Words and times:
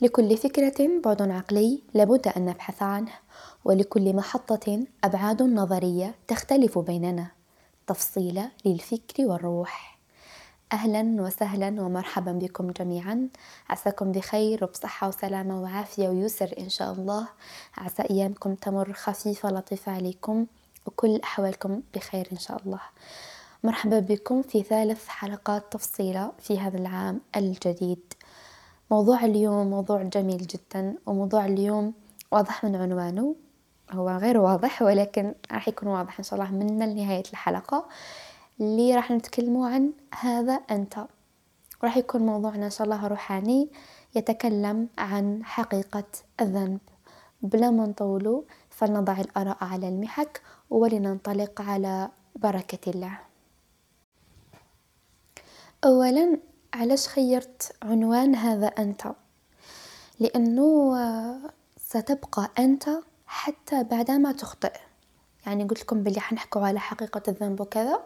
لكل 0.00 0.36
فكرة 0.36 1.00
بعد 1.04 1.22
عقلي 1.22 1.82
لابد 1.94 2.28
أن 2.28 2.46
نبحث 2.46 2.82
عنه 2.82 3.12
ولكل 3.64 4.16
محطة 4.16 4.86
أبعاد 5.04 5.42
نظرية 5.42 6.14
تختلف 6.28 6.78
بيننا. 6.78 7.26
تفصيلة 7.86 8.50
للفكر 8.64 9.26
والروح. 9.26 9.98
أهلا 10.72 11.22
وسهلا 11.22 11.82
ومرحبا 11.82 12.32
بكم 12.32 12.70
جميعا. 12.70 13.28
عساكم 13.68 14.12
بخير 14.12 14.64
وبصحة 14.64 15.08
وسلامة 15.08 15.62
وعافية 15.62 16.08
ويسر 16.08 16.54
إن 16.58 16.68
شاء 16.68 16.92
الله. 16.92 17.28
عسى 17.76 18.02
أيامكم 18.10 18.54
تمر 18.54 18.92
خفيفة 18.92 19.50
لطيفة 19.50 19.92
عليكم 19.92 20.46
وكل 20.86 21.20
أحوالكم 21.24 21.82
بخير 21.94 22.28
إن 22.32 22.38
شاء 22.38 22.62
الله. 22.66 22.80
مرحبا 23.64 23.98
بكم 23.98 24.42
في 24.42 24.62
ثالث 24.62 25.08
حلقات 25.08 25.72
تفصيلة 25.72 26.32
في 26.38 26.58
هذا 26.58 26.78
العام 26.78 27.20
الجديد. 27.36 28.12
موضوع 28.90 29.24
اليوم 29.24 29.70
موضوع 29.70 30.02
جميل 30.02 30.46
جدا 30.46 30.94
وموضوع 31.06 31.44
اليوم 31.46 31.94
واضح 32.32 32.64
من 32.64 32.76
عنوانه. 32.76 33.36
هو 33.90 34.08
غير 34.10 34.38
واضح 34.38 34.82
ولكن 34.82 35.34
راح 35.52 35.68
يكون 35.68 35.88
واضح 35.88 36.18
إن 36.18 36.24
شاء 36.24 36.40
الله 36.40 36.52
من 36.52 36.96
نهاية 36.96 37.22
الحلقة. 37.30 37.88
اللي 38.60 38.94
راح 38.94 39.10
نتكلموا 39.10 39.68
عن 39.68 39.92
هذا 40.20 40.52
أنت. 40.52 41.06
راح 41.84 41.96
يكون 41.96 42.26
موضوعنا 42.26 42.64
إن 42.64 42.70
شاء 42.70 42.84
الله 42.84 43.06
روحاني 43.06 43.68
يتكلم 44.14 44.88
عن 44.98 45.44
حقيقة 45.44 46.04
الذنب. 46.40 46.80
بلا 47.42 47.70
ما 47.70 47.86
نطولوا 47.86 48.42
فلنضع 48.70 49.20
الآراء 49.20 49.56
على 49.60 49.88
المحك 49.88 50.42
ولننطلق 50.70 51.60
على 51.60 52.10
بركة 52.36 52.90
الله. 52.90 53.18
أولا 55.84 56.38
علاش 56.78 57.08
خيرت 57.08 57.72
عنوان 57.82 58.34
هذا 58.34 58.66
أنت؟ 58.66 59.14
لأنه 60.20 60.94
ستبقى 61.76 62.50
أنت 62.58 62.90
حتى 63.26 63.84
بعدما 63.84 64.32
تخطئ. 64.32 64.72
يعني 65.46 65.64
قلت 65.64 65.80
لكم 65.80 66.02
بلي 66.02 66.20
حنحكوا 66.20 66.66
على 66.66 66.80
حقيقة 66.80 67.22
الذنب 67.28 67.60
وكذا. 67.60 68.02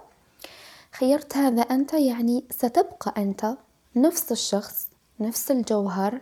خيرت 0.93 1.37
هذا 1.37 1.63
أنت 1.63 1.95
يعني 1.95 2.45
ستبقى 2.51 3.15
أنت 3.23 3.57
نفس 3.97 4.33
الشخص 4.33 4.89
نفس 5.21 5.51
الجوهر 5.51 6.21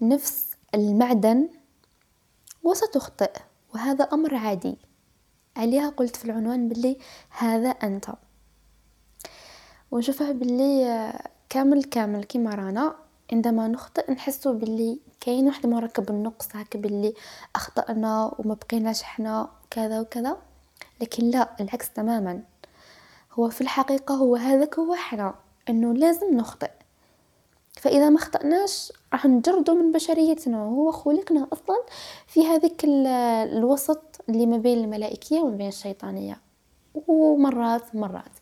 نفس 0.00 0.50
المعدن 0.74 1.48
وستخطئ. 2.62 3.32
وهذا 3.74 4.04
أمر 4.04 4.34
عادي. 4.34 4.76
عليها 5.56 5.88
قلت 5.90 6.16
في 6.16 6.24
العنوان 6.24 6.68
بلي 6.68 6.98
هذا 7.30 7.68
أنت. 7.68 8.06
ونشوفها 9.90 10.32
بلي 10.32 11.12
كامل 11.54 11.84
كامل 11.84 12.24
كيما 12.24 12.54
رانا. 12.54 12.94
عندما 13.32 13.68
نخطئ 13.68 14.12
نحسو 14.12 14.52
باللي 14.52 14.98
كاين 15.20 15.46
واحد 15.46 15.66
مركب 15.66 16.10
النقص 16.10 16.48
هكا 16.54 16.78
باللي 16.78 17.14
أخطأنا 17.54 18.34
وما 18.38 18.54
بقيناش 18.54 19.02
حنا 19.02 19.48
كذا 19.70 20.00
وكذا. 20.00 20.36
لكن 21.00 21.24
لا 21.24 21.56
العكس 21.60 21.90
تماما. 21.90 22.42
هو 23.32 23.48
في 23.48 23.60
الحقيقة 23.60 24.14
هو 24.14 24.36
هذاك 24.36 24.78
هو 24.78 24.94
حنا 24.94 25.34
إنه 25.68 25.94
لازم 25.94 26.36
نخطئ. 26.36 26.70
فإذا 27.72 28.08
ما 28.08 28.18
خطأناش 28.18 28.92
راح 29.12 29.26
نجردو 29.26 29.74
من 29.74 29.92
بشريتنا. 29.92 30.64
وهو 30.64 30.90
خلقنا 30.92 31.48
أصلا 31.52 31.76
في 32.26 32.46
هذيك 32.46 32.84
الوسط 32.84 34.20
اللي 34.28 34.46
ما 34.46 34.56
بين 34.56 34.84
الملائكية 34.84 35.40
وما 35.40 35.56
بين 35.56 35.68
الشيطانية. 35.68 36.40
ومرات 37.08 37.94
مرات. 37.94 38.32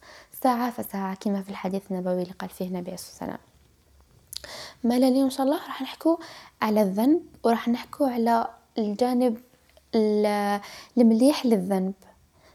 ساعة 0.42 0.70
فساعة. 0.70 1.14
كما 1.14 1.42
في 1.42 1.50
الحديث 1.50 1.82
النبوي 1.90 2.22
اللي 2.22 2.34
قال 2.34 2.50
فيه 2.50 2.64
النبي 2.66 2.90
عليه 2.90 2.94
الصلاة 2.94 3.12
والسلام. 3.12 3.38
مالا 4.84 5.08
اليوم 5.08 5.24
إن 5.24 5.30
شاء 5.30 5.46
الله 5.46 5.56
راح 5.56 5.82
نحكو 5.82 6.18
على 6.62 6.82
الذنب 6.82 7.22
وراح 7.44 7.68
نحكو 7.68 8.04
على 8.04 8.48
الجانب 8.78 9.38
المليح 10.98 11.46
للذنب. 11.46 11.92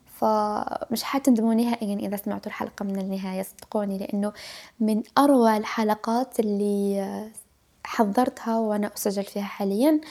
فمش 0.06 1.04
حتندموا 1.04 1.54
نهائيا 1.54 1.96
إذا 2.08 2.18
سمعتوا 2.18 2.52
الحلقة 2.52 2.84
من 2.84 3.00
النهاية 3.00 3.42
صدقوني 3.42 3.98
لأنه 3.98 4.34
من 4.80 5.04
أروع 5.18 5.58
الحلقات 5.58 6.40
اللي 6.40 7.32
حضرتها 7.84 8.60
وأنا 8.60 8.92
أسجل 8.98 9.24
فيها 9.24 9.44
حاليا. 9.44 10.02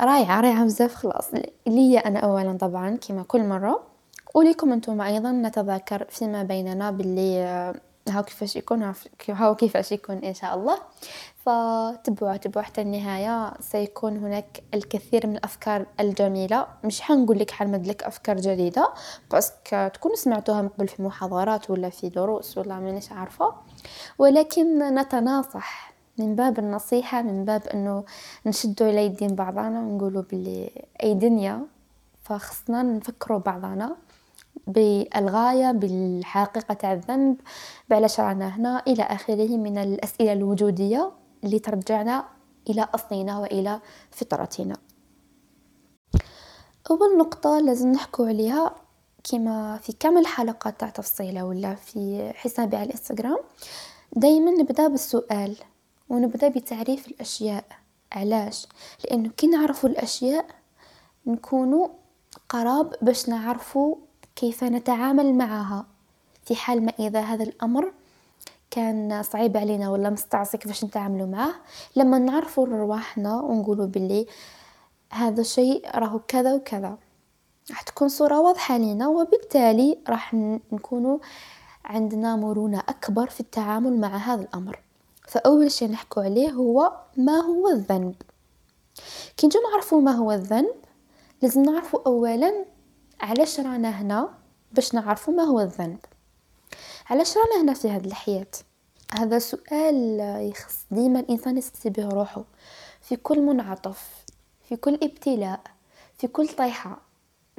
رايعة 0.00 0.40
رايعة 0.40 0.64
بزاف 0.64 0.94
خلاص. 0.94 1.24
لي 1.66 1.98
أنا 1.98 2.18
أولا 2.18 2.56
طبعا 2.56 2.96
كما 2.96 3.22
كل 3.22 3.42
مرة. 3.42 3.87
وليكم 4.34 4.72
أنتم 4.72 5.00
أيضا 5.00 5.32
نتذاكر 5.32 6.04
فيما 6.10 6.42
بيننا 6.42 6.90
باللي 6.90 7.42
آه، 7.42 7.74
هاو 8.08 8.22
كيفاش 8.22 8.56
يكون 8.56 8.92
هاو 9.28 9.54
كيفاش 9.54 9.92
يكون 9.92 10.16
إن 10.16 10.34
شاء 10.34 10.54
الله. 10.54 10.78
فتبعوا 11.36 12.36
تبعوا 12.36 12.66
حتى 12.66 12.80
النهاية. 12.82 13.54
سيكون 13.60 14.16
هناك 14.16 14.62
الكثير 14.74 15.26
من 15.26 15.36
الأفكار 15.36 15.86
الجميلة. 16.00 16.66
مش 16.84 17.00
حنقول 17.00 17.38
لك 17.38 17.50
حنمد 17.50 17.86
لك 17.86 18.02
أفكار 18.02 18.36
جديدة 18.36 18.92
parce 19.30 19.66
que 19.66 19.88
تكونوا 19.94 20.16
سمعتوها 20.16 20.62
من 20.62 20.68
قبل 20.68 20.88
في 20.88 21.02
محاضرات 21.02 21.70
ولا 21.70 21.90
في 21.90 22.08
دروس 22.08 22.58
ولا 22.58 22.80
مانيش 22.80 23.12
عارفة. 23.12 23.54
ولكن 24.18 24.94
نتناصح 24.94 25.92
من 26.18 26.34
باب 26.36 26.58
النصيحة 26.58 27.22
من 27.22 27.44
باب 27.44 27.66
أنه 27.66 28.04
نشدوا 28.46 28.86
على 28.88 29.04
يدين 29.04 29.34
بعضنا 29.34 29.80
ونقولوا 29.80 30.22
بلي 30.22 30.70
أي 31.02 31.14
دنيا 31.14 31.60
فخصنا 32.22 32.82
نفكروا 32.82 33.38
بعضنا. 33.38 33.96
بالغاية 34.66 35.72
بالحقيقة 35.72 36.74
تاع 36.74 36.92
الذنب. 36.92 37.36
بعلاش 37.88 38.20
رانا 38.20 38.56
هنا؟ 38.56 38.82
إلى 38.86 39.02
آخره 39.02 39.56
من 39.56 39.78
الأسئلة 39.78 40.32
الوجودية 40.32 41.12
اللي 41.44 41.58
ترجعنا 41.58 42.24
إلى 42.70 42.88
أصلنا 42.94 43.38
وإلى 43.38 43.80
فطرتنا. 44.10 44.76
أول 46.90 47.18
نقطة 47.18 47.58
لازم 47.58 47.92
نحكو 47.92 48.24
عليها 48.24 48.74
كما 49.30 49.76
في 49.82 49.92
كامل 49.92 50.20
الحلقات 50.20 50.80
تاع 50.80 50.88
تفصيلة 50.88 51.44
ولا 51.44 51.74
في 51.74 52.32
حسابي 52.34 52.76
على 52.76 52.86
الإنستغرام. 52.86 53.38
دايما 54.12 54.50
نبدأ 54.50 54.88
بالسؤال 54.88 55.56
ونبدأ 56.08 56.48
بتعريف 56.48 57.08
الأشياء. 57.08 57.64
علاش؟ 58.12 58.66
لأنه 59.04 59.28
كي 59.28 59.46
نعرفوا 59.46 59.88
الأشياء 59.88 60.46
نكونوا 61.26 61.88
قراب 62.48 62.94
باش 63.02 63.28
نعرفوا 63.28 63.96
كيف 64.38 64.64
نتعامل 64.64 65.34
معها. 65.34 65.86
في 66.44 66.56
حال 66.56 66.84
ما 66.84 66.92
إذا 66.98 67.20
هذا 67.20 67.44
الأمر 67.44 67.92
كان 68.70 69.22
صعيب 69.22 69.56
علينا 69.56 69.90
ولا 69.90 70.10
مستعصي 70.10 70.58
كيفاش 70.58 70.84
نتعاملوا 70.84 71.26
معه 71.26 71.54
لما 71.96 72.18
نعرفوا 72.18 72.66
رواحنا 72.66 73.40
ونقولوا 73.40 73.86
باللي 73.86 74.26
هذا 75.10 75.40
الشيء 75.40 75.90
راهو 75.94 76.18
كذا 76.28 76.54
وكذا. 76.54 76.98
راح 77.70 77.82
تكون 77.82 78.08
صورة 78.08 78.40
واضحة 78.40 78.78
لنا 78.78 79.08
وبالتالي 79.08 79.98
راح 80.08 80.34
نكونوا 80.72 81.18
عندنا 81.84 82.36
مرونة 82.36 82.78
أكبر 82.78 83.26
في 83.26 83.40
التعامل 83.40 84.00
مع 84.00 84.16
هذا 84.16 84.42
الأمر. 84.42 84.80
فأول 85.28 85.70
شيء 85.70 85.90
نحكو 85.90 86.20
عليه 86.20 86.50
هو 86.50 86.92
ما 87.16 87.40
هو 87.40 87.68
الذنب. 87.68 88.14
كي 89.36 89.46
نجو 89.46 89.58
نعرفوا 89.70 90.00
ما 90.00 90.12
هو 90.12 90.32
الذنب 90.32 90.74
لازم 91.42 91.62
نعرفوا 91.62 92.00
أولا 92.06 92.64
علاش 93.20 93.60
رانا 93.60 93.90
هنا 93.90 94.34
باش 94.72 94.94
نعرفوا 94.94 95.34
ما 95.34 95.42
هو 95.42 95.60
الذنب؟ 95.60 95.98
علاش 97.10 97.36
رانا 97.36 97.62
هنا 97.62 97.74
في 97.74 97.90
هذه 97.90 98.06
الحياة؟ 98.06 98.50
هذا 99.14 99.38
سؤال 99.38 100.20
يخص 100.50 100.86
ديما 100.90 101.20
الإنسان 101.20 101.58
يسأل 101.58 101.90
به 101.90 102.08
روحه 102.08 102.44
في 103.02 103.16
كل 103.16 103.40
منعطف 103.40 104.24
في 104.68 104.76
كل 104.76 104.94
ابتلاء 104.94 105.60
في 106.18 106.26
كل 106.26 106.48
طيحة 106.48 107.00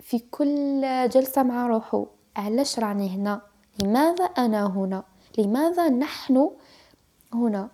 في 0.01 0.19
كل 0.19 0.81
جلسة 1.09 1.43
مع 1.43 1.67
روحه 1.67 2.05
علاش 2.35 2.79
راني 2.79 3.09
هنا؟ 3.09 3.41
لماذا 3.83 4.23
أنا 4.23 4.67
هنا؟ 4.67 5.03
لماذا 5.37 5.89
نحن 5.89 6.49
هنا؟ 7.33 7.69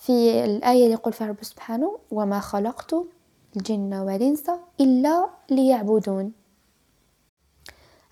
في 0.00 0.44
الآية 0.44 0.82
اللي 0.82 0.92
يقول 0.92 1.12
فيها 1.12 1.26
رب 1.26 1.44
سبحانه 1.44 1.98
وما 2.10 2.40
خلقت 2.40 2.94
الجن 3.56 3.94
والإنس 3.94 4.50
إلا 4.80 5.30
ليعبدون. 5.50 6.32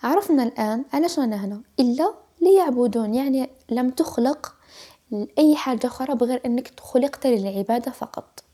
عرفنا 0.02 0.42
الآن 0.42 0.84
علاش 0.92 1.18
أنا 1.18 1.44
هنا 1.44 1.62
إلا 1.80 2.14
ليعبدون 2.40 3.14
يعني 3.14 3.50
لم 3.70 3.90
تخلق 3.90 4.56
لأي 5.10 5.56
حاجة 5.56 5.86
أخرى 5.86 6.14
بغير 6.14 6.40
أنك 6.46 6.80
خلقت 6.80 7.26
للعبادة 7.26 7.90
فقط. 7.90 8.44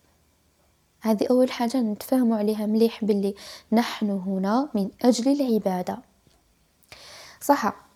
هذه 1.01 1.27
أول 1.31 1.51
حاجة 1.51 1.81
نتفاهموا 1.81 2.37
عليها 2.37 2.67
مليح 2.67 3.05
باللي 3.05 3.35
نحن 3.73 4.11
هنا 4.11 4.69
من 4.75 4.91
أجل 5.03 5.41
العبادة. 5.41 6.03
صح. 7.41 7.87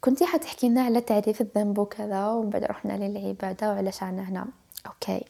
كنتي 0.00 0.26
حتحكي 0.26 0.68
لنا 0.68 0.82
على 0.82 1.00
تعريف 1.00 1.40
الذنب 1.40 1.78
وكذا 1.78 2.26
ومن 2.26 2.50
بعد 2.50 2.64
رحنا 2.64 2.92
للعبادة 2.92 3.72
وعلاش 3.72 4.02
أنا 4.02 4.28
هنا 4.28 4.48
أوكي. 4.86 5.24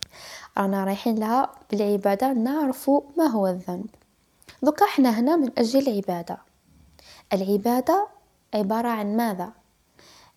رانا 0.58 0.84
رايحين 0.84 1.18
لها 1.18 1.50
بالعبادة 1.70 2.32
نعرفوا 2.32 3.00
ما 3.16 3.26
هو 3.26 3.46
الذنب. 3.46 3.86
دوكا 4.62 4.84
إحنا 4.84 5.20
هنا 5.20 5.36
من 5.36 5.50
أجل 5.58 5.88
العبادة. 5.88 6.38
العبادة 7.32 8.08
عبارة 8.54 8.88
عن 8.88 9.16
ماذا؟ 9.16 9.52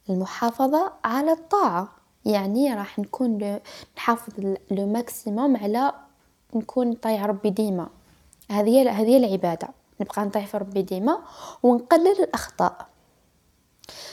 المحافظة 0.09 0.93
على 1.03 1.31
الطاعة. 1.31 1.89
يعني 2.25 2.73
راح 2.73 2.99
نكون 2.99 3.59
نحافظ 3.97 4.33
لو 4.71 4.87
ماكسيموم 4.87 5.57
على 5.57 5.93
نكون 6.53 6.93
طايع 6.93 7.25
ربي 7.25 7.49
ديما. 7.49 7.89
هذه 8.51 9.01
هذه 9.01 9.17
العبادة. 9.17 9.67
نبقى 10.01 10.25
نطيع 10.25 10.45
في 10.45 10.57
ربي 10.57 10.81
ديما 10.81 11.19
ونقلل 11.63 12.23
الأخطاء. 12.23 12.87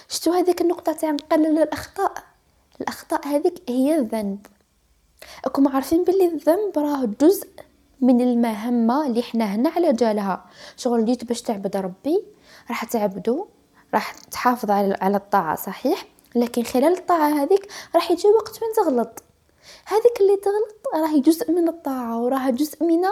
شتو 0.09 0.33
هذيك 0.33 0.61
النقطة 0.61 0.93
تاع 0.93 1.11
نقلل 1.11 1.63
الأخطاء؟ 1.63 2.13
الأخطاء 2.81 3.27
هذيك 3.27 3.63
هي 3.69 3.99
الذنب. 3.99 4.47
راكم 5.45 5.69
عارفين 5.69 6.05
باللي 6.05 6.27
الذنب 6.27 6.79
راه 6.79 7.09
جزء 7.21 7.49
من 8.01 8.21
المهمة 8.21 9.07
اللي 9.07 9.23
حنا 9.23 9.45
هنا 9.45 9.71
على 9.71 9.93
جالها. 9.93 10.45
شغل 10.77 11.05
جيت 11.05 11.25
باش 11.25 11.43
تعبد 11.43 11.77
ربي 11.77 12.25
راح 12.69 12.85
تعبدو 12.85 13.47
راح 13.95 14.13
تحافظ 14.13 14.71
على 14.71 15.17
الطاعة 15.17 15.57
صحيح؟ 15.57 16.05
لكن 16.35 16.63
خلال 16.63 16.99
الطاعة 16.99 17.43
هذيك 17.43 17.69
راح 17.95 18.11
يجي 18.11 18.29
وقت 18.29 18.63
وين 18.63 18.73
تغلط. 18.77 19.23
هذيك 19.87 20.21
اللي 20.21 20.37
تغلط 20.37 21.05
راهي 21.05 21.21
جزء 21.21 21.51
من 21.51 21.69
الطاعة 21.69 22.23
وراها 22.23 22.51
جزء 22.51 22.85
من 22.85 23.03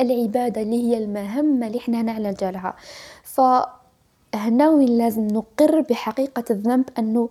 العبادة 0.00 0.62
اللي 0.62 0.82
هي 0.82 0.98
المهمة 0.98 1.66
اللي 1.66 1.80
حنا 1.80 2.00
هنا 2.00 2.12
على 2.12 2.34
جالها. 2.34 2.76
فهنا 3.22 4.68
وين 4.68 4.98
لازم 4.98 5.26
نقر 5.26 5.80
بحقيقة 5.80 6.44
الذنب 6.50 6.88
أنه 6.98 7.28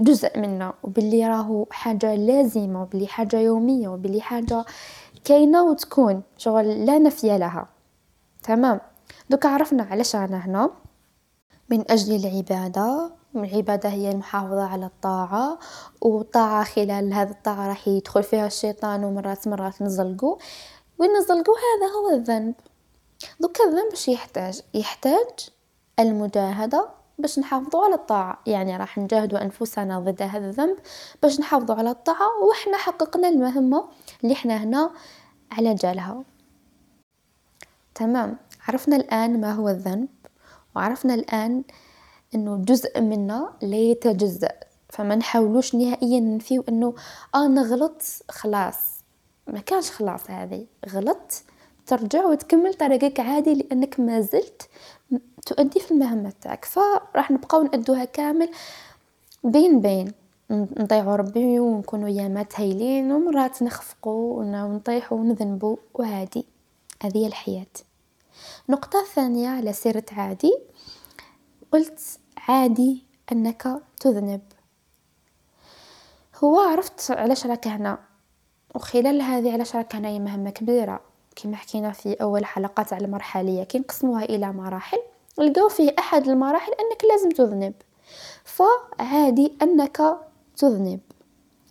جزء 0.00 0.38
منا 0.38 0.74
وباللي 0.82 1.28
راهو 1.28 1.66
حاجة 1.70 2.14
لازمة 2.14 2.82
وباللي 2.82 3.06
حاجة 3.06 3.40
يومية 3.40 3.88
وباللي 3.88 4.20
حاجة 4.20 4.64
كاينة 5.24 5.64
وتكون 5.64 6.22
شغل 6.36 6.86
لا 6.86 6.98
نفي 6.98 7.38
لها. 7.38 7.68
تمام؟ 8.42 8.80
دوك 9.30 9.46
عرفنا 9.46 9.82
علاش 9.82 10.16
رانا 10.16 10.46
هنا. 10.46 10.70
من 11.70 11.90
أجل 11.90 12.26
العبادة 12.26 13.10
العبادة 13.36 13.88
هي 13.88 14.10
المحافظة 14.10 14.64
على 14.64 14.86
الطاعة 14.86 15.58
والطاعة 16.00 16.64
خلال 16.64 17.12
هذه 17.12 17.30
الطاعة 17.30 17.68
راح 17.68 17.88
يدخل 17.88 18.22
فيها 18.22 18.46
الشيطان 18.46 19.04
ومرات 19.04 19.48
مرات 19.48 19.82
نزلقو. 19.82 20.38
وين 20.98 21.10
نزلقو؟ 21.18 21.52
هذا 21.52 21.92
هو 21.92 22.16
الذنب. 22.16 22.54
دوك 23.40 23.60
الذنب 23.60 23.92
اش 23.92 24.08
يحتاج؟ 24.08 24.62
يحتاج 24.74 25.50
المجاهدة 26.00 26.88
باش 27.18 27.38
نحافظوا 27.38 27.84
على 27.84 27.94
الطاعة. 27.94 28.38
يعني 28.46 28.76
راح 28.76 28.98
نجاهدوا 28.98 29.42
أنفسنا 29.42 30.00
ضد 30.00 30.22
هذا 30.22 30.46
الذنب 30.48 30.76
باش 31.22 31.40
نحافظوا 31.40 31.76
على 31.76 31.90
الطاعة 31.90 32.28
وإحنا 32.48 32.76
حققنا 32.76 33.28
المهمة 33.28 33.88
اللي 34.22 34.34
إحنا 34.34 34.56
هنا 34.56 34.90
على 35.52 35.74
جالها. 35.74 36.24
تمام. 37.94 38.36
عرفنا 38.68 38.96
الآن 38.96 39.40
ما 39.40 39.52
هو 39.52 39.68
الذنب 39.68 40.08
وعرفنا 40.76 41.14
الآن 41.14 41.64
إنه 42.34 42.56
جزء 42.56 43.00
منا 43.00 43.52
لا 43.62 43.76
يتجزأ. 43.76 44.52
فما 44.90 45.14
نحاولوش 45.14 45.74
نهائيا 45.74 46.20
ننفيو 46.20 46.64
إنه 46.68 46.94
آه 47.34 47.48
نغلط 47.48 48.02
خلاص. 48.30 48.78
ما 49.46 49.60
كانش 49.60 49.90
خلاص 49.90 50.30
هذه. 50.30 50.66
غلط 50.88 51.42
ترجع 51.86 52.24
وتكمل 52.26 52.74
طريقك 52.74 53.20
عادي 53.20 53.54
لأنك 53.54 54.00
ما 54.00 54.20
زلت 54.20 54.68
تؤدي 55.46 55.80
في 55.80 55.90
المهمة 55.90 56.32
تاعك 56.40 56.64
فراح 56.64 57.30
نبقاو 57.30 57.62
نأدوها 57.62 58.04
كامل 58.04 58.50
بين 59.44 59.80
بين. 59.80 60.12
نطيعو 60.50 61.14
ربي 61.14 61.60
ونكونو 61.60 62.06
يامات 62.06 62.60
هايلين 62.60 63.12
ومرات 63.12 63.62
نخفقو 63.62 64.40
ونطيحو 64.40 65.16
ونذنبو 65.16 65.78
وعادي 65.94 66.44
هذه 67.02 67.26
الحياة. 67.26 67.66
نقطة 68.68 69.04
ثانية 69.14 69.48
على 69.48 69.72
سيرة 69.72 70.04
عادي. 70.12 70.52
قلت 71.72 72.00
عادي 72.36 73.04
أنك 73.32 73.82
تذنب. 74.00 74.42
هو 76.44 76.60
عرفت 76.60 77.10
علاش 77.10 77.46
راك 77.46 77.68
هنا. 77.68 77.98
وخلال 78.74 79.22
هذه 79.22 79.52
علاش 79.52 79.76
راك 79.76 79.94
هنا 79.94 80.08
هي 80.08 80.18
مهمة 80.18 80.50
كبيرة. 80.50 81.00
كما 81.36 81.56
حكينا 81.56 81.92
في 81.92 82.12
أول 82.12 82.44
حلقات 82.44 82.92
على 82.92 83.04
المرحلية 83.04 83.64
كي 83.64 83.78
نقسموها 83.78 84.24
إلى 84.24 84.52
مراحل. 84.52 84.98
لقاو 85.38 85.68
فيه 85.68 85.94
أحد 85.98 86.28
المراحل 86.28 86.72
أنك 86.72 87.04
لازم 87.10 87.30
تذنب. 87.30 87.74
فعادي 88.44 89.52
أنك 89.62 90.18
تذنب. 90.56 91.00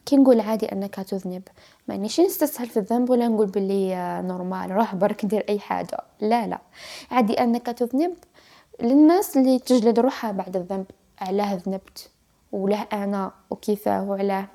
كي 0.05 0.17
نقول 0.17 0.39
عادي 0.39 0.65
أنك 0.65 0.95
تذنب 0.95 1.43
مانيش 1.87 2.19
نستسهل 2.19 2.67
في 2.67 2.77
الذنب 2.77 3.09
ولا 3.09 3.27
نقول 3.27 3.47
باللي 3.47 4.21
normal 4.27 4.71
روح 4.71 4.95
برك 4.95 5.25
دير 5.25 5.45
أي 5.49 5.59
حاجة. 5.59 5.97
لا 6.21 6.47
لا. 6.47 6.59
عادي 7.11 7.33
أنك 7.33 7.65
تذنب 7.65 8.13
للناس 8.81 9.37
اللي 9.37 9.59
تجلد 9.59 9.99
روحها 9.99 10.31
بعد 10.31 10.55
الذنب. 10.55 10.85
علاه 11.19 11.55
ذنبت 11.55 12.09
وله 12.51 12.81
أنا 12.93 13.31
وكيفاه 13.49 14.09
وعلاه 14.09 14.47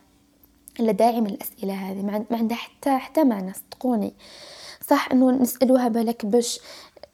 لا 0.78 0.92
داعي 0.92 1.20
من 1.20 1.26
الأسئلة 1.26 1.74
هذه. 1.74 2.02
ما 2.02 2.24
عندها 2.30 2.56
حتى 2.56 2.98
حتى 2.98 3.24
معنى 3.24 3.52
صدقوني. 3.52 4.14
صح 4.86 5.08
إنه 5.12 5.30
نسألوها 5.30 5.88
بالك 5.88 6.26
باش 6.26 6.60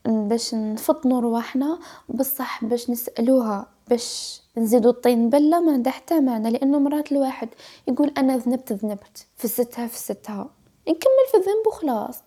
باش 0.06 0.54
نفطنوا 0.54 1.20
رواحنا 1.20 1.78
بصح 2.08 2.64
باش 2.64 2.90
نسألوها 2.90 3.66
باش 3.88 4.40
نزيدو 4.56 4.90
الطين 4.90 5.30
بلة 5.30 5.60
ما 5.60 5.72
عندها 5.72 5.92
حتى 5.92 6.20
معنى 6.20 6.50
لأنه 6.50 6.78
مرات 6.78 7.12
الواحد 7.12 7.48
يقول 7.88 8.12
أنا 8.18 8.36
ذنبت 8.36 8.72
ذنبت 8.72 9.26
فستها 9.36 9.86
فستها 9.86 10.48
نكمل 10.88 11.26
في 11.30 11.36
الذنب 11.36 11.66
وخلاص. 11.66 12.18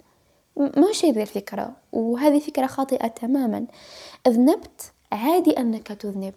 ماشي 0.77 1.11
هذه 1.11 1.21
الفكرة؟ 1.21 1.71
وهذه 1.91 2.39
فكرة 2.39 2.67
خاطئة 2.67 3.07
تماما. 3.07 3.65
ذنبت 4.27 4.91
عادي 5.11 5.51
أنك 5.51 5.87
تذنب. 5.87 6.33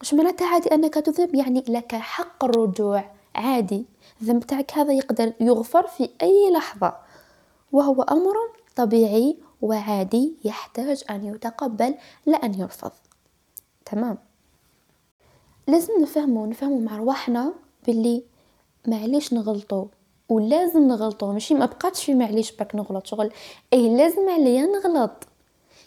وش 0.00 0.14
معناتها 0.14 0.46
عادي 0.46 0.74
أنك 0.74 0.94
تذنب؟ 0.94 1.34
يعني 1.34 1.64
لك 1.68 1.94
حق 1.94 2.44
الرجوع. 2.44 3.04
عادي. 3.34 3.84
الذنب 4.22 4.46
تاعك 4.46 4.72
هذا 4.72 4.92
يقدر 4.92 5.32
يغفر 5.40 5.86
في 5.86 6.08
أي 6.22 6.52
لحظة. 6.52 6.94
وهو 7.72 8.02
أمر 8.02 8.34
طبيعي 8.76 9.36
وعادي 9.62 10.34
يحتاج 10.44 11.04
أن 11.10 11.24
يتقبل 11.24 11.94
لا 12.26 12.36
أن 12.36 12.54
يرفض. 12.54 12.90
تمام؟ 13.84 14.18
لازم 15.68 15.92
نفهمو 16.00 16.46
نفهمو 16.46 16.78
مع 16.78 16.96
رواحنا 16.96 17.54
باللي 17.86 18.22
معليش 18.86 19.32
نغلطو 19.32 19.86
ولازم 20.28 20.88
نغلطو. 20.88 21.32
ماشي 21.32 21.54
ما 21.54 21.66
بقاتش 21.66 22.04
في 22.04 22.14
معليش 22.14 22.52
باك 22.52 22.74
نغلط 22.74 23.06
شغل. 23.06 23.32
إيه 23.72 23.96
لازم 23.96 24.28
عليا 24.28 24.66
نغلط. 24.66 25.24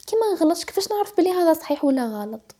كي 0.08 0.16
ما 0.16 0.36
نغلطش 0.36 0.66
كيفاش 0.66 0.92
نعرف 0.92 1.18
بلي 1.18 1.32
هذا 1.32 1.54
صحيح 1.54 1.86
ولا 1.86 2.06
غلط؟ 2.06 2.56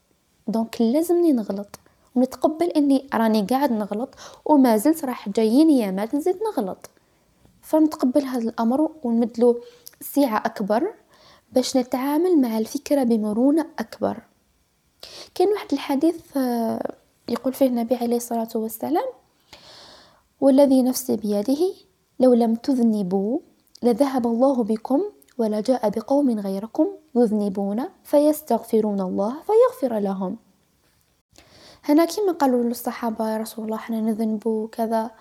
donc 0.48 0.82
لازمني 0.82 1.32
نغلط 1.32 1.80
ونتقبل 2.16 2.66
إني 2.66 3.08
راني 3.14 3.42
قاعد 3.42 3.72
نغلط 3.72 4.10
وما 4.46 4.78
زلت 4.78 5.06
راح 5.06 5.30
جايين 5.30 5.70
ايامات 5.70 6.16
نزيد 6.16 6.40
نغلط. 6.44 6.90
فنتقبل 7.62 8.24
هذا 8.24 8.50
الأمر 8.50 8.92
ونمدلو 9.04 9.62
سعة 10.02 10.38
أكبر 10.38 10.94
باش 11.52 11.78
نتعامل 11.78 12.42
مع 12.42 12.58
الفكرة 12.58 13.04
بمرونة 13.04 13.66
أكبر. 13.80 14.18
كاين 15.36 15.50
واحد 15.50 15.74
الحديث 15.74 16.38
آه، 16.38 16.96
يقول 17.30 17.54
فيه 17.54 17.66
النبي 17.66 17.96
عليه 17.96 18.18
الصلاة 18.18 18.50
والسلام 18.56 19.06
والذي 20.42 20.82
نفسي 20.82 21.16
بيده 21.16 21.74
لو 22.20 22.34
لم 22.34 22.56
تذنبوا 22.56 23.40
لذهب 23.84 24.28
الله 24.28 24.64
بكم 24.64 25.04
ولجاء 25.38 25.90
بقوم 25.90 26.40
غيركم 26.40 26.88
يذنبون 27.16 27.84
فيستغفرون 28.04 29.02
الله 29.02 29.36
فيغفر 29.42 30.00
لهم. 30.00 30.38
هنا 31.84 32.06
كما 32.06 32.32
قالوا 32.32 32.64
للصحابة 32.64 33.30
يا 33.30 33.38
رسول 33.38 33.66
الله 33.66 33.76
إحنا 33.78 34.02
نذنبوا 34.02 34.68
كذا. 34.68 35.12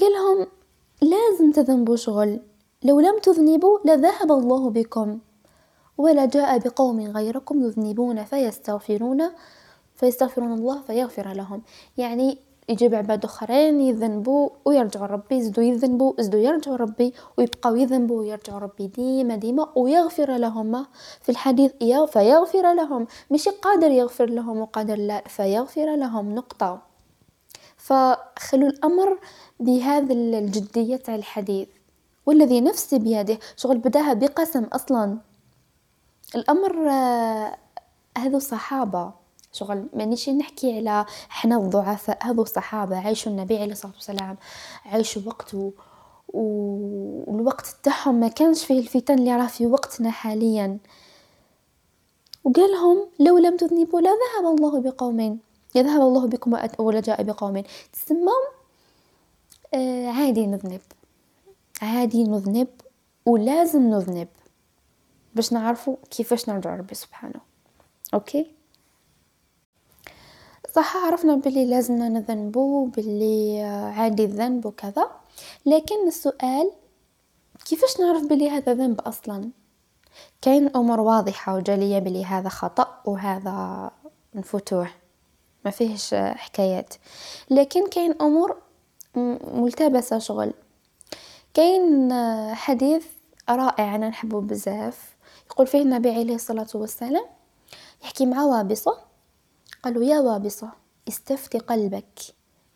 قال 0.00 0.12
لهم 0.12 0.46
لازم 1.02 1.52
تذنبوا 1.52 1.96
شغل. 1.96 2.40
لو 2.82 3.00
لم 3.00 3.18
تذنبوا 3.18 3.78
لذهب 3.84 4.32
الله 4.32 4.70
بكم 4.70 5.18
ولجاء 5.98 6.58
بقوم 6.58 7.00
غيركم 7.00 7.62
يذنبون 7.62 8.24
فيستغفرون 8.24 9.22
فيستغفرون 9.94 10.52
الله 10.52 10.82
فيغفر 10.82 11.32
لهم. 11.32 11.62
يعني 11.96 12.38
يجيب 12.68 12.94
عباد 12.94 13.24
آخرين 13.24 13.80
يذنبوا 13.80 14.50
ويرجعوا 14.64 15.06
ربي 15.06 15.36
يزدوا 15.36 15.64
يذنبوا 15.64 16.12
يزدوا 16.18 16.40
يرجعوا 16.40 16.76
ربي 16.76 17.14
ويبقاو 17.38 17.76
يذنبوا 17.76 18.18
ويرجعوا 18.20 18.58
ربي 18.58 18.86
ديما 18.86 19.36
ديما 19.36 19.68
ويغفر 19.76 20.36
لهم. 20.36 20.86
في 21.22 21.28
الحديث 21.28 21.72
يا 21.80 22.06
فيغفر 22.06 22.74
لهم 22.74 23.06
مش 23.30 23.48
قادر 23.48 23.90
يغفر 23.90 24.26
لهم 24.30 24.58
وقادر 24.58 24.96
لا 24.96 25.22
فيغفر 25.28 25.96
لهم. 25.96 26.34
نقطة. 26.34 26.82
فخلوا 27.76 28.68
الأمر 28.68 29.18
بهذا 29.60 30.12
الجدية 30.12 30.96
تاع 30.96 31.14
الحديث. 31.14 31.68
والذي 32.28 32.60
نفسي 32.60 32.98
بيده. 32.98 33.38
شغل 33.56 33.78
بداها 33.78 34.12
بقسم 34.12 34.64
أصلا. 34.64 35.18
الأمر 36.34 36.90
آه، 36.90 37.56
هذو 38.18 38.38
صحابة. 38.38 39.12
شغل 39.52 39.86
مانيش 39.94 40.28
نحكي 40.28 40.76
على 40.78 41.06
حنا 41.28 41.56
الضعفاء 41.56 42.18
هذو 42.22 42.42
الصحابة 42.42 42.98
عايشوا 42.98 43.32
النبي 43.32 43.58
عليه 43.58 43.72
الصلاة 43.72 43.92
والسلام. 43.92 44.36
عايشوا 44.84 45.22
وقته 45.26 45.72
والوقت 46.28 47.66
تاعهم 47.82 48.14
ما 48.14 48.28
كانش 48.28 48.64
فيه 48.64 48.78
الفتن 48.78 49.14
اللي 49.14 49.36
راه 49.36 49.46
في 49.46 49.66
وقتنا 49.66 50.10
حاليا. 50.10 50.78
وقال 52.44 52.70
لهم 52.70 53.08
لو 53.20 53.38
لم 53.38 53.56
تذنبوا 53.56 54.00
لا 54.00 54.10
ذهب 54.10 54.56
الله 54.56 54.80
بقوم 54.80 55.38
يذهب 55.74 56.00
الله 56.02 56.26
بكم 56.26 56.56
ولا 56.78 57.00
جاء 57.00 57.22
بقوم 57.22 57.62
تسمى 57.92 58.32
آه 59.74 60.06
عادي 60.06 60.46
نذنب. 60.46 60.80
عادي 61.82 62.24
نذنب 62.24 62.68
ولازم 63.26 63.82
نذنب 63.82 64.28
باش 65.34 65.52
نعرفوا 65.52 65.96
كيفاش 66.10 66.48
نرجع 66.48 66.76
ربي 66.76 66.94
سبحانه. 66.94 67.40
أوكي؟ 68.14 68.50
صح 70.74 70.96
عرفنا 70.96 71.34
باللي 71.34 71.64
لازمنا 71.64 72.08
نذنبو 72.08 72.84
باللي 72.84 73.62
عادي 73.96 74.24
الذنب 74.24 74.66
وكذا. 74.66 75.10
لكن 75.66 76.06
السؤال 76.06 76.72
كيفاش 77.64 78.00
نعرف 78.00 78.22
بلي 78.22 78.50
هذا 78.50 78.74
ذنب 78.74 79.00
أصلا؟ 79.00 79.50
كاين 80.42 80.76
أمور 80.76 81.00
واضحة 81.00 81.56
وجلية 81.56 81.98
بلي 81.98 82.24
هذا 82.24 82.48
خطأ 82.48 83.02
وهذا 83.04 83.90
فتوح 84.42 84.98
ما 85.64 85.70
فيهش 85.70 86.14
حكايات. 86.14 86.94
لكن 87.50 87.88
كاين 87.88 88.14
أمور 88.20 88.56
ملتبسة 89.54 90.18
شغل. 90.18 90.52
كاين 91.58 92.14
حديث 92.54 93.06
رائع 93.50 93.94
أنا 93.94 94.08
نحبه 94.08 94.40
بزاف. 94.40 95.16
يقول 95.50 95.66
فيه 95.66 95.82
النبي 95.82 96.10
عليه 96.10 96.34
الصلاة 96.34 96.66
والسلام 96.74 97.24
يحكي 98.02 98.26
مع 98.26 98.42
وابصة 98.42 98.98
قالوا 99.82 100.04
يا 100.04 100.20
وابصة 100.20 100.70
استفتي 101.08 101.58
قلبك. 101.58 102.20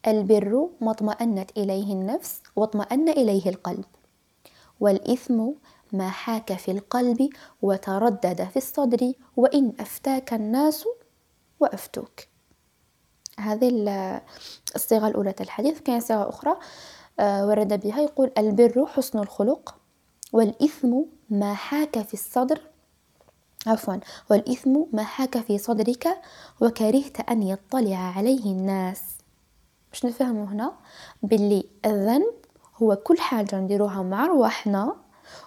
البر 0.06 0.68
ما 0.80 0.90
اطمأنت 0.90 1.50
إليه 1.56 1.92
النفس 1.92 2.42
واطمأن 2.56 3.08
إليه 3.08 3.48
القلب. 3.48 3.84
والإثم 4.80 5.48
ما 5.92 6.10
حاك 6.10 6.52
في 6.52 6.70
القلب 6.70 7.28
وتردد 7.62 8.44
في 8.44 8.56
الصدر 8.56 9.12
وإن 9.36 9.72
أفتاك 9.80 10.34
الناس 10.34 10.84
وأفتوك. 11.60 12.20
هذه 13.38 13.68
الصيغة 14.76 15.08
الأولى 15.08 15.34
الحديث. 15.40 15.80
كان 15.80 16.00
صيغة 16.00 16.28
أخرى. 16.28 16.56
ورد 17.20 17.80
بها 17.80 18.00
يقول 18.00 18.32
البر 18.38 18.86
حسن 18.86 19.18
الخلق 19.18 19.74
والإثم 20.32 20.96
ما 21.30 21.54
حاك 21.54 22.02
في 22.02 22.14
الصدر. 22.14 22.60
عفوا 23.66 23.96
والإثم 24.30 24.80
ما 24.92 25.02
حاك 25.02 25.38
في 25.38 25.58
صدرك 25.58 26.08
وكرهت 26.60 27.30
أن 27.30 27.42
يطلع 27.42 27.96
عليه 27.96 28.44
الناس. 28.44 29.02
باش 29.90 30.06
نفهموا 30.06 30.46
هنا؟ 30.46 30.72
باللي 31.22 31.64
الذنب 31.86 32.34
هو 32.82 32.96
كل 32.96 33.18
حاجة 33.18 33.56
نديروها 33.56 34.02
مع 34.02 34.26
رواحنا 34.26 34.96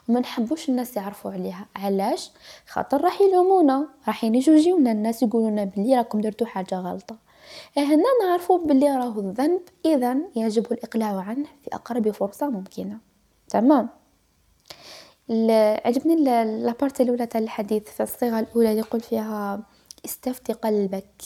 وما 0.10 0.20
نحبوش 0.20 0.70
الناس 0.70 0.98
يعرفوا 0.98 1.32
عليها. 1.32 1.66
علاش؟ 1.76 2.32
خاطر 2.68 3.04
راح 3.04 3.22
يلومونا 3.22 3.88
راح 4.08 4.24
يجوجيونا. 4.24 4.92
الناس 4.92 5.24
يقولونا 5.24 5.64
بلي 5.64 5.98
راكم 5.98 6.22
درتو 6.22 6.46
حاجة 6.46 6.76
غلطة. 6.76 7.25
هنا 7.78 8.04
نعرفوا 8.24 8.58
بلي 8.58 8.98
راهو 8.98 9.20
الذنب. 9.20 9.62
اذا 9.86 10.18
يجب 10.36 10.72
الإقلاع 10.72 11.22
عنه 11.22 11.46
في 11.64 11.70
أقرب 11.74 12.12
فرصة 12.12 12.50
ممكنة. 12.50 12.98
تمام. 13.50 13.90
عجبني 15.86 16.16
لابارتي 16.64 17.04
الأولى 17.04 17.26
تاع 17.26 17.42
الحديث 17.42 17.84
في 17.84 18.04
الصيغة 18.04 18.40
الأولى 18.40 18.78
يقول 18.78 19.02
فيها 19.02 19.64
استفتي 20.06 20.54
قلبك. 20.54 21.22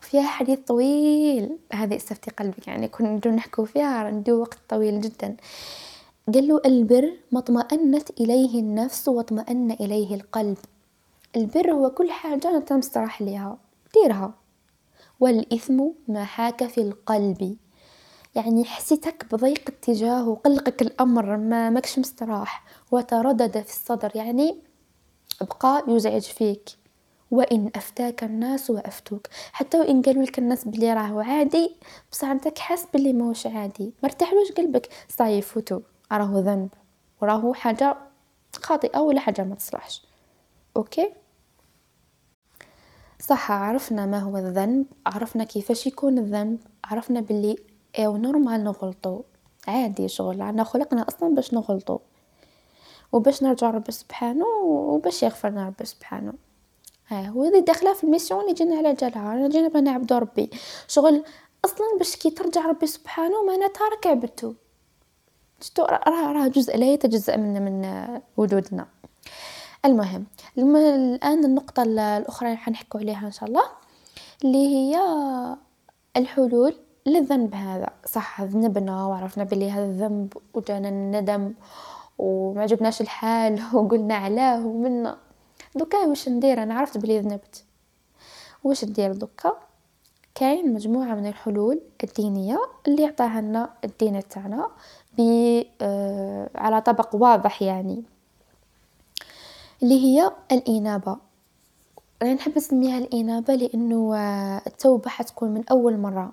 وفيها 0.00 0.26
حديث 0.26 0.58
طويل. 0.58 1.58
هذه 1.72 1.96
استفتي 1.96 2.30
قلبك 2.30 2.68
يعني 2.68 2.88
كنا 2.88 3.20
نحكو 3.26 3.64
فيها 3.64 4.10
ندو 4.10 4.40
وقت 4.40 4.58
طويل 4.68 5.00
جدا. 5.00 5.36
قال 6.34 6.48
له 6.48 6.60
البر 6.66 7.12
ما 7.32 7.38
اطمأنت 7.38 8.10
إليه 8.20 8.60
النفس 8.60 9.08
واطمأن 9.08 9.70
إليه 9.70 10.14
القلب. 10.14 10.56
البر 11.36 11.72
هو 11.72 11.90
كل 11.90 12.10
حاجة 12.10 12.56
أنت 12.56 12.72
مستراح 12.72 13.22
ليها. 13.22 13.58
ديرها. 13.94 14.34
والإثم 15.20 15.84
ما 16.08 16.24
حاك 16.24 16.66
في 16.66 16.80
القلب. 16.80 17.56
يعني 18.34 18.64
حسيتك 18.64 19.26
بضيق 19.32 19.62
اتجاه 19.68 20.28
وقلقك 20.28 20.82
الأمر 20.82 21.36
ما 21.36 21.70
ماكش 21.70 21.98
مستراح 21.98 22.64
وتردد 22.90 23.62
في 23.62 23.72
الصدر. 23.72 24.12
يعني 24.14 24.56
بقى 25.40 25.84
يزعج 25.88 26.22
فيك. 26.22 26.68
وإن 27.30 27.70
أفتاك 27.76 28.24
الناس 28.24 28.70
وأفتوك. 28.70 29.26
حتى 29.52 29.78
وإن 29.78 30.02
قالوا 30.02 30.22
لك 30.22 30.38
الناس 30.38 30.64
بلي 30.68 30.92
راهو 30.94 31.20
عادي 31.20 31.76
بصح 32.12 32.28
انت 32.28 32.58
حاس 32.58 32.86
بلي 32.94 33.12
ماهوش 33.12 33.46
عادي. 33.46 33.92
مرتاحلوش 34.02 34.52
قلبك. 34.52 34.88
صاي 35.08 35.42
فوتو 35.42 35.80
راهو 36.12 36.38
ذنب. 36.38 36.68
وراهو 37.22 37.54
حاجة 37.54 37.96
خاطئة 38.56 38.98
ولا 38.98 39.20
حاجة 39.20 39.44
ما 39.44 39.54
تصلحش. 39.54 40.02
OK؟ 40.76 41.12
صح 43.22 43.52
عرفنا 43.52 44.06
ما 44.06 44.18
هو 44.18 44.36
الذنب 44.36 44.86
عرفنا 45.06 45.44
كيفاش 45.44 45.86
يكون 45.86 46.18
الذنب 46.18 46.58
عرفنا 46.84 47.20
باللي 47.20 47.56
ايو 47.98 48.16
normal 48.16 48.64
نغلطو. 48.64 49.22
عادي 49.68 50.08
شغل 50.08 50.42
عنا 50.42 50.64
خلقنا 50.64 51.08
أصلا 51.08 51.34
باش 51.34 51.54
نغلطو. 51.54 51.98
وباش 53.12 53.42
نرجع 53.42 53.70
ربي 53.70 53.92
سبحانه 53.92 54.46
وباش 54.64 55.22
يغفرنا 55.22 55.66
ربي 55.66 55.84
سبحانه. 55.84 56.32
ها 57.08 57.28
هو 57.28 57.44
هذه 57.44 57.58
داخلة 57.58 57.94
في 57.94 58.04
ال 58.04 58.08
mission 58.08 58.40
اللي 58.40 58.54
جينا 58.54 58.76
على 58.76 58.94
جالها. 58.94 59.32
أنا 59.32 59.48
جينا 59.48 59.80
نعبدو 59.80 60.18
ربي. 60.18 60.50
شغل 60.88 61.24
أصلا 61.64 61.86
باش 61.98 62.16
كي 62.16 62.30
ترجع 62.30 62.66
ربي 62.66 62.86
سبحانه 62.86 63.44
معناتها 63.46 63.88
راك 63.88 64.06
عبدتو 64.06 64.54
راه 65.80 66.32
راه 66.32 66.48
جزء 66.48 66.76
لا 66.76 66.92
يتجزأ 66.92 67.36
من 67.36 67.62
من 67.62 68.20
وجودنا. 68.36 68.86
المهم 69.84 70.26
الآن 70.58 71.44
النقطة 71.44 71.82
الأخرى 71.82 72.48
اللي 72.48 72.58
حنحكوا 72.58 73.00
عليها 73.00 73.26
إن 73.26 73.32
شاء 73.32 73.48
الله 73.48 73.64
اللي 74.44 74.66
هي 74.68 74.98
الحلول 76.16 76.74
للذنب 77.06 77.54
هذا. 77.54 77.90
صح 78.06 78.42
ذنبنا 78.42 79.04
وعرفنا 79.04 79.44
بلي 79.44 79.70
هذا 79.70 79.84
الذنب 79.84 80.32
وجانا 80.54 80.88
الندم 80.88 81.54
وما 82.18 82.62
عجبناش 82.62 83.00
الحال 83.00 83.62
وقلنا 83.74 84.14
علاه 84.14 84.66
ومنا 84.66 85.16
دوكا 85.74 85.98
واش 85.98 86.28
ندير؟ 86.28 86.62
أنا 86.62 86.74
عرفت 86.74 86.98
بلي 86.98 87.20
ذنبت. 87.20 87.64
واش 88.64 88.84
ندير 88.84 89.12
دوكا؟ 89.12 89.52
كاين 90.34 90.74
مجموعة 90.74 91.14
من 91.14 91.26
الحلول 91.26 91.80
الدينية 92.04 92.58
اللي 92.88 93.06
عطاها 93.06 93.40
لنا 93.40 93.70
الدين 93.84 94.28
تاعنا 94.28 94.68
آه، 95.80 96.50
على 96.54 96.80
طبق 96.80 97.14
واضح 97.14 97.62
يعني. 97.62 98.04
اللي 99.82 100.00
هي 100.04 100.32
الإنابة. 100.52 101.16
أنا 102.22 102.34
نحب 102.34 102.56
نسميها 102.56 102.98
الإنابة 102.98 103.54
لأنه 103.54 104.16
آه، 104.16 104.62
التوبة 104.66 105.10
حتكون 105.10 105.50
من 105.50 105.64
أول 105.70 105.98
مرة. 105.98 106.32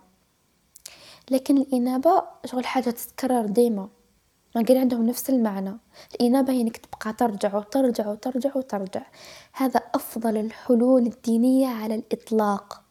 لكن 1.32 1.58
الإنابة 1.58 2.24
شغل 2.46 2.66
حاجة 2.66 2.90
تتكرر 2.90 3.46
ديما. 3.46 3.90
ما 4.56 4.62
قال 4.62 4.78
عندهم 4.78 5.06
نفس 5.06 5.30
المعنى. 5.30 5.78
الإنابة 6.16 6.54
هي 6.54 6.62
إنك 6.62 6.78
تبقى 6.78 7.14
ترجع 7.14 7.58
وترجع 7.58 8.08
وترجع 8.08 8.52
وترجع. 8.56 9.02
هذا 9.54 9.82
أفضل 9.96 10.38
الحلول 10.38 11.06
الدينية 11.06 11.68
على 11.68 11.96
الإطلاق. 11.96 12.82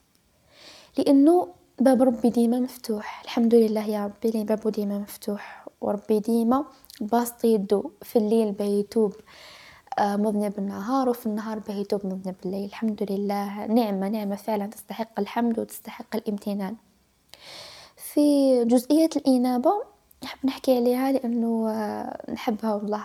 لأنه 0.98 1.48
باب 1.80 2.02
ربي 2.02 2.30
ديما 2.30 2.60
مفتوح. 2.60 3.22
الحمد 3.24 3.54
لله 3.54 3.88
يا 3.88 4.04
ربي 4.06 4.30
لي 4.30 4.44
بابو 4.44 4.68
ديما 4.68 4.98
مفتوح. 4.98 5.66
وربي 5.80 6.18
ديما 6.18 6.64
باسط 7.00 7.44
يدو 7.44 7.90
في 8.02 8.16
الليل 8.16 8.52
بيتوب. 8.52 9.12
مذنب 10.00 10.58
النهار 10.58 11.08
وفي 11.08 11.26
النهار 11.26 11.58
بيتوب 11.58 12.06
مذنب 12.06 12.34
الليل 12.46 12.64
الحمد 12.64 13.06
لله. 13.10 13.66
نعمة 13.66 14.08
نعمة 14.08 14.36
فعلا 14.36 14.66
تستحق 14.66 15.20
الحمد 15.20 15.58
وتستحق 15.58 16.16
الامتنان. 16.16 16.76
في 17.96 18.64
جزئية 18.64 19.10
الإنابة 19.16 19.72
نحب 20.24 20.38
نحكي 20.46 20.76
عليها 20.76 21.12
لأنه 21.12 21.70
آه، 21.70 22.32
نحبها 22.32 22.74
والله. 22.74 23.04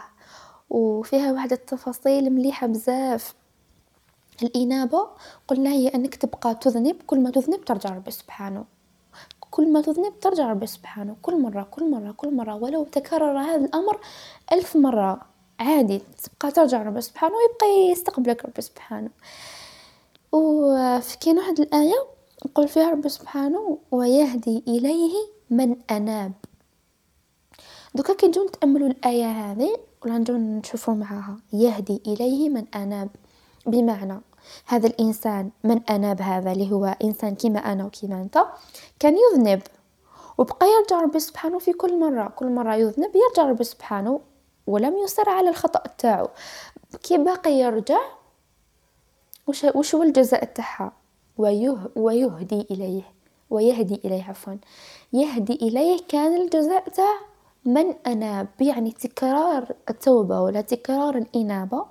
وفيها 0.70 1.32
واحدة 1.32 1.56
التفاصيل 1.56 2.30
مليحة 2.30 2.68
بزاف. 2.68 3.36
الإنابة 4.44 5.08
قلنا 5.48 5.70
هي 5.70 5.88
أنك 5.88 6.16
تبقى 6.16 6.56
تذنب 6.56 6.96
كل 7.08 7.20
ما 7.20 7.30
تذنب 7.32 7.66
ترجع 7.66 7.90
ربي 7.90 8.12
سبحانه. 8.12 8.66
كل 9.52 9.74
ما 9.74 9.82
تذنب 9.82 10.20
ترجع 10.20 10.50
ربي 10.52 10.68
سبحانه. 10.68 11.16
كل 11.22 11.42
مرة 11.42 11.64
كل 11.72 11.92
مرة 11.92 12.12
كل 12.12 12.36
مرة. 12.36 12.56
ولو 12.56 12.84
تكرر 12.84 13.40
هذا 13.40 13.66
الأمر 13.66 14.00
ألف 14.54 14.76
مرة. 14.78 15.29
عادي 15.60 16.02
تبقى 16.24 16.52
ترجع 16.52 16.84
ربي 16.84 17.02
سبحانه 17.02 17.34
ويبقى 17.36 17.92
يستقبلك 17.92 18.46
ربي 18.46 18.62
سبحانه. 18.62 19.10
وفي 20.32 21.34
واحد 21.34 21.60
الآية 21.60 22.06
يقول 22.46 22.68
فيها 22.68 22.92
ربي 22.92 23.10
سبحانه 23.10 23.78
ويهدي 23.92 24.64
إليه 24.68 25.14
من 25.50 25.76
أناب. 25.92 26.32
دوكا 27.96 28.14
كي 28.14 28.28
نجو 28.28 28.46
نتأملوا 28.46 28.88
الآية 28.88 29.26
هذه 29.26 29.78
ولا 30.06 30.18
نجو 30.18 30.34
نشوفوا 30.34 30.94
معاها 30.94 31.38
يهدي 31.54 32.02
إليه 32.08 32.50
من 32.50 32.66
أناب. 32.76 33.10
بمعنى 33.66 34.22
هذا 34.66 34.88
الإنسان 34.88 35.50
من 35.64 35.84
أناب 35.90 36.22
هذا 36.22 36.52
اللي 36.52 36.72
هو 36.72 36.96
إنسان 37.04 37.36
كيما 37.36 37.60
أنا 37.60 37.86
وكيما 37.86 38.22
أنت 38.22 38.46
كان 39.00 39.16
يذنب. 39.18 39.62
وبقى 40.38 40.68
يرجع 40.68 41.02
ربي 41.02 41.20
سبحانه 41.20 41.60
في 41.60 41.74
كل 41.74 42.00
مرة 42.00 42.28
كل 42.28 42.50
مرة 42.50 42.76
يذنب 42.76 43.12
يرجع 43.16 43.50
ربي 43.50 43.64
سبحانه 43.64 44.22
ولم 44.70 44.98
يصر 44.98 45.30
على 45.30 45.50
الخطأ 45.50 45.84
تاعو 45.98 46.28
كي 47.04 47.18
باقي 47.18 47.52
يرجع؟ 47.52 48.00
وش, 49.48 49.96
هو 49.96 50.04
الجزاء 50.04 50.44
تاعها 50.44 50.92
ويه 51.38 51.90
ويهدي 51.96 52.68
إليه. 52.72 53.04
ويهدي 53.50 54.02
إليه 54.06 54.24
عفوا. 54.24 54.54
يهدي 55.14 55.54
إليه 55.54 56.00
كان 56.08 56.42
الجزاء 56.42 56.90
تاع 56.90 57.20
من 57.66 57.94
أناب 58.08 58.48
يعني 58.62 58.92
تكرار 58.92 59.76
التوبة 59.90 60.42
ولا 60.42 60.62
تكرار 60.62 61.18
الإنابة. 61.18 61.86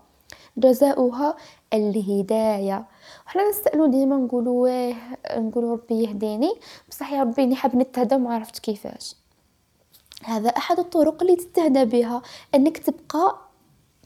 جزاؤها 0.56 1.36
الهداية. 1.72 2.86
وحنا 3.26 3.48
نسألو 3.48 3.86
ديما 3.86 4.16
نقولو 4.16 4.54
واه 4.54 4.94
نقولو 5.36 5.72
ربي 5.72 6.02
يهديني. 6.04 6.52
بصح 6.88 7.12
يا 7.12 7.20
ربي 7.20 7.46
نحب 7.46 7.76
نتهدى 7.76 8.14
وما 8.14 8.34
عرفت 8.34 8.58
كيفاش. 8.58 9.16
هذا 10.24 10.48
أحد 10.48 10.78
الطرق 10.78 11.22
اللي 11.22 11.36
تتهدى 11.36 11.84
بها 11.84 12.22
أنك 12.54 12.78
تبقى 12.78 13.38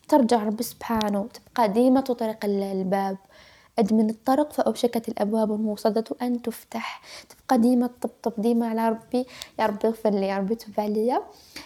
ترجع 0.09 0.42
ربي 0.42 0.62
سبحانه 0.62 1.28
تبقى 1.28 1.69
ديما 1.69 2.00
تطرق 2.00 2.45
الباب. 2.45 3.16
أدمن 3.78 4.11
الطرق 4.11 4.52
فأوشكت 4.52 5.09
الأبواب 5.09 5.52
الموصدة 5.52 6.04
أن 6.23 6.42
تفتح. 6.42 7.02
تبقى 7.28 7.59
ديما 7.59 7.87
تطبطب 7.87 8.42
ديما 8.42 8.69
على 8.69 8.88
ربي. 8.88 9.26
يا 9.59 9.66
ربي 9.66 9.88
اغفر 9.88 10.11
لي 10.11 10.26
يا 10.26 10.38
ربي 10.38 10.54
تب 10.54 10.81
عليا 10.81 11.23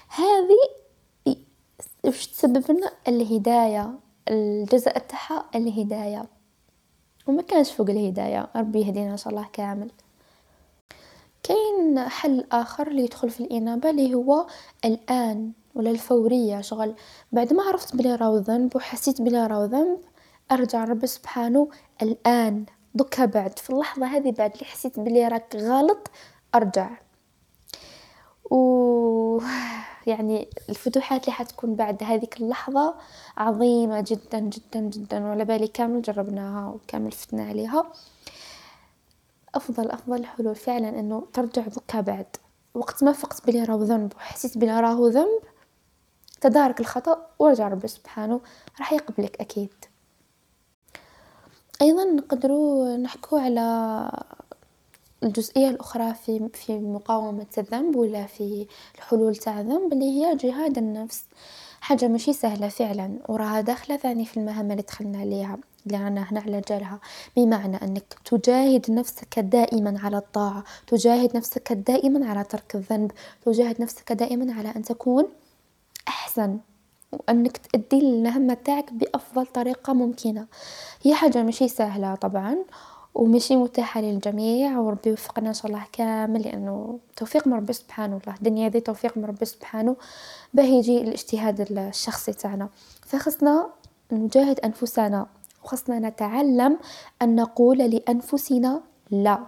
هذه 0.09 1.37
وش 2.05 2.27
تسبب 2.27 2.71
لنا؟ 2.71 2.93
الهداية 3.09 3.93
الجزاء 4.29 4.99
تاعها 4.99 5.45
الهداية. 5.55 6.27
وما 7.27 7.43
كانش 7.43 7.73
فوق 7.73 7.91
الهداية. 7.91 8.49
ربي 8.57 8.81
يهدينا 8.81 9.13
إن 9.13 9.17
شاء 9.17 9.29
الله 9.29 9.47
كامل. 9.53 9.91
كاين 11.49 12.09
حل 12.09 12.45
آخر 12.53 12.87
اللي 12.87 13.05
يدخل 13.05 13.31
في 13.31 13.41
الإنابة 13.41 13.91
اللي 13.91 14.15
هو 14.15 14.47
الآن 14.85 15.53
ولا 15.75 15.91
الفورية. 15.91 16.61
شغل 16.61 16.95
بعد 17.33 17.53
ما 17.53 17.63
عرفت 17.63 17.97
بلي 17.97 18.15
راهو 18.15 18.37
ذنب 18.37 18.77
وحسيت 18.77 19.23
بلي 19.23 19.47
راهو 19.47 19.65
ذنب 19.65 19.99
أرجع 20.53 20.85
ربي 20.85 21.07
سبحانه 21.07 21.69
الآن. 22.03 22.65
دوكا 22.95 23.25
بعد 23.25 23.59
في 23.59 23.71
اللحظة 23.71 24.07
هذه 24.07 24.31
بعد 24.31 24.53
اللي 24.53 24.65
حسيت 24.65 25.01
بلي 25.01 25.29
راك 25.29 25.57
غلط 25.57 26.11
أرجع. 26.55 26.91
و 28.51 29.41
يعني 30.07 30.49
الفتوحات 30.69 31.25
اللي 31.25 31.33
حتكون 31.33 31.75
بعد 31.75 32.03
هذيك 32.03 32.41
اللحظة 32.41 32.95
عظيمة 33.37 34.05
جدا 34.09 34.39
جدا 34.39 34.81
جدا 34.81 35.25
وعلى 35.25 35.45
بالي 35.45 35.69
كامل 35.69 36.03
جربناها 36.03 36.69
وكامل 36.69 37.13
فتنا 37.13 37.45
عليها. 37.45 37.93
أفضل 39.57 39.91
أفضل 39.91 40.17
الحلول 40.17 40.55
فعلا 40.55 40.89
إنه 40.89 41.27
ترجع 41.33 41.63
دوكا 41.63 42.01
بعد. 42.01 42.37
وقت 42.75 43.05
ما 43.05 43.13
فقت 43.13 43.47
بلي 43.47 43.65
راهو 43.65 43.83
ذنب 43.83 44.13
وحسيت 44.17 44.59
بلي 44.59 44.81
راهو 44.81 45.07
ذنب 45.07 45.43
تدارك 46.41 46.81
الخطأ 46.81 47.27
ورجع 47.39 47.69
ربي 47.69 47.89
سبحانه 47.89 48.41
راح 48.79 48.93
يقبلك 48.93 49.41
أكيد. 49.41 49.75
أيضا 51.83 52.05
نقدروا 52.05 52.97
نحكوا 52.97 53.41
على 53.41 54.11
الجزئية 55.23 55.71
الأخرى 55.71 56.15
في 56.15 56.49
في 56.55 56.79
مقاومة 56.79 57.47
الذنب 57.59 57.97
ولا 57.97 58.27
في 58.27 58.67
الحلول 58.95 59.37
تاع 59.37 59.61
الذنب 59.61 59.93
اللي 59.93 60.05
هي 60.05 60.37
جهاد 60.37 60.79
النفس. 60.79 61.25
حاجة 61.87 62.09
ماشي 62.09 62.33
سهلة 62.33 62.69
فعلا 62.69 63.19
وراها 63.29 63.61
داخلة 63.61 63.97
ثاني 63.97 64.25
في 64.25 64.37
المهمة 64.37 64.73
اللي 64.73 64.83
دخلنا 64.83 65.19
عليها 65.19 65.59
اللي 65.87 66.05
رانا 66.05 66.23
هنا 66.33 66.41
على 66.41 66.63
جالها. 66.69 67.01
بمعنى 67.37 67.77
أنك 67.77 68.05
تجاهد 68.25 68.91
نفسك 68.91 69.39
دائما 69.39 70.01
على 70.03 70.17
الطاعة 70.17 70.65
تجاهد 70.87 71.37
نفسك 71.37 71.73
دائما 71.73 72.31
على 72.31 72.45
ترك 72.45 72.75
الذنب 72.75 73.13
تجاهد 73.45 73.83
نفسك 73.83 74.13
دائما 74.13 74.55
على 74.55 74.73
أن 74.77 74.83
تكون 74.83 75.29
أحسن 76.09 76.59
وأنك 77.13 77.57
تأدي 77.57 77.99
المهمة 77.99 78.55
تاعك 78.55 78.93
بأفضل 78.93 79.47
طريقة 79.47 79.93
ممكنة. 79.93 80.47
هي 81.03 81.15
حاجة 81.15 81.43
ماشي 81.43 81.69
سهلة 81.69 82.15
طبعا. 82.15 82.57
وماشي 83.17 83.57
متاحة 83.57 84.01
للجميع 84.01 84.79
وربي 84.79 85.11
يوفقنا 85.11 85.49
إن 85.49 85.55
شاء 85.55 85.67
الله 85.67 85.83
كامل 85.93 86.43
لأنه 86.43 86.99
توفيق 87.17 87.47
من 87.47 87.55
ربي 87.55 87.73
سبحانه 87.73 88.17
الله 88.17 88.37
الدنيا 88.37 88.69
ذي 88.69 88.81
توفيق 88.81 89.17
من 89.17 89.25
ربي 89.25 89.45
سبحانه. 89.45 89.97
باه 90.55 90.65
يجي 90.65 91.01
الاجتهاد 91.01 91.73
الشخصي 91.79 92.33
تاعنا. 92.33 92.69
فخصنا 93.07 93.71
نجاهد 94.13 94.61
أنفسنا 94.61 95.27
وخصنا 95.65 95.99
نتعلم 95.99 96.79
أن 97.23 97.37
نقول 97.37 97.79
لأنفسنا 97.79 98.83
لا. 99.11 99.39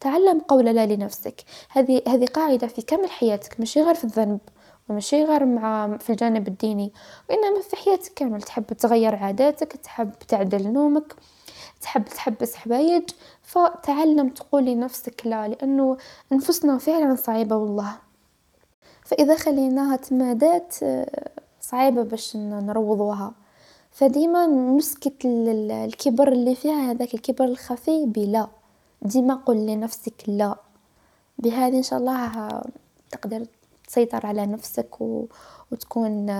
تعلم 0.00 0.40
قول 0.40 0.64
لا 0.64 0.86
لنفسك. 0.86 1.44
هذه 1.70 2.02
هذه 2.08 2.24
قاعدة 2.24 2.66
في 2.66 2.82
كامل 2.82 3.10
حياتك 3.10 3.60
ماشي 3.60 3.82
غير 3.82 3.94
في 3.94 4.04
الذنب 4.04 4.40
وماشي 4.88 5.24
غير 5.24 5.44
مع 5.44 5.96
في 5.96 6.10
الجانب 6.10 6.48
الديني. 6.48 6.92
وإنما 7.30 7.60
في 7.60 7.76
حياتك 7.76 8.12
كامل 8.14 8.42
تحب 8.42 8.66
تغير 8.66 9.14
عاداتك 9.14 9.72
تحب 9.72 10.12
تعدل 10.28 10.72
نومك 10.72 11.14
تحب 11.84 12.04
تحبس 12.04 12.54
حوايج 12.54 13.10
فتعلم 13.42 14.28
تقول 14.28 14.64
لنفسك 14.64 15.26
لا 15.26 15.48
لأنه 15.48 15.96
نفسنا 16.32 16.78
فعلا 16.78 17.14
صعيبة 17.14 17.56
والله. 17.56 17.92
فإذا 19.04 19.36
خليناها 19.36 19.96
تمادات 19.96 20.74
صعيبة 21.60 22.02
باش 22.02 22.36
نروضوها. 22.36 23.32
فديما 23.90 24.46
نسكت 24.46 25.24
الكبر 25.24 26.32
اللي 26.32 26.54
فيها 26.54 26.90
هذاك 26.90 27.14
الكبر 27.14 27.44
الخفي 27.44 28.06
بلا. 28.06 28.48
ديما 29.02 29.34
قل 29.34 29.66
لنفسك 29.66 30.24
لا. 30.26 30.56
بهذه 31.38 31.76
إن 31.76 31.82
شاء 31.82 31.98
الله 31.98 32.62
تقدر 33.10 33.46
تسيطر 33.86 34.26
على 34.26 34.46
نفسك. 34.46 35.00
وتكون 35.72 36.30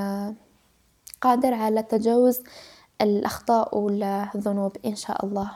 قادر 1.20 1.54
على 1.54 1.82
تجاوز 1.82 2.40
الأخطاء 3.04 3.78
والذنوب 3.78 4.76
إن 4.86 4.96
شاء 4.96 5.24
الله. 5.26 5.50